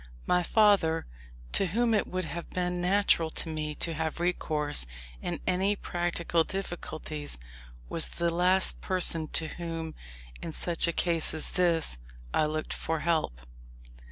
[0.25, 1.05] My father,
[1.51, 4.87] to whom it would have been natural to me to have recourse
[5.21, 7.37] in any practical difficulties,
[7.87, 9.93] was the last person to whom,
[10.41, 11.99] in such a case as this,
[12.33, 13.41] I looked for help.